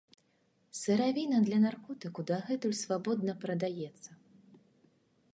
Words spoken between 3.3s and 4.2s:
прадаецца.